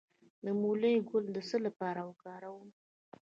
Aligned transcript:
د 0.43 0.45
مولی 0.61 0.95
ګل 1.09 1.25
د 1.31 1.37
څه 1.49 1.57
لپاره 1.65 2.01
وکاروم؟ 2.09 2.69